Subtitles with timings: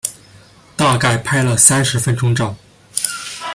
[0.75, 2.55] 大概拍了三十分钟照